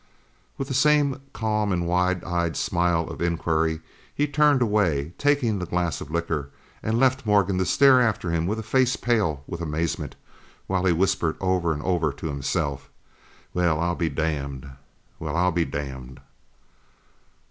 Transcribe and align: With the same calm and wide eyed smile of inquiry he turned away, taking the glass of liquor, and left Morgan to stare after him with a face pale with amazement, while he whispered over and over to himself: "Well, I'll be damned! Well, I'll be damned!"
With 0.57 0.67
the 0.67 0.73
same 0.73 1.21
calm 1.31 1.71
and 1.71 1.85
wide 1.85 2.23
eyed 2.23 2.57
smile 2.57 3.07
of 3.07 3.21
inquiry 3.21 3.81
he 4.15 4.25
turned 4.25 4.63
away, 4.63 5.13
taking 5.19 5.59
the 5.59 5.67
glass 5.67 6.01
of 6.01 6.09
liquor, 6.09 6.49
and 6.81 6.97
left 6.99 7.23
Morgan 7.27 7.59
to 7.59 7.67
stare 7.67 8.01
after 8.01 8.31
him 8.31 8.47
with 8.47 8.57
a 8.57 8.63
face 8.63 8.95
pale 8.95 9.43
with 9.45 9.61
amazement, 9.61 10.15
while 10.65 10.85
he 10.85 10.91
whispered 10.91 11.37
over 11.39 11.71
and 11.71 11.83
over 11.83 12.11
to 12.13 12.25
himself: 12.29 12.89
"Well, 13.53 13.79
I'll 13.79 13.93
be 13.93 14.09
damned! 14.09 14.67
Well, 15.19 15.37
I'll 15.37 15.51
be 15.51 15.65
damned!" 15.65 16.19